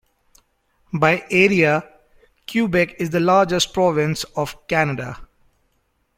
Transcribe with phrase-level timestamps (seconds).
[0.95, 1.87] By area,
[2.49, 5.27] Quebec is the largest province of Canada.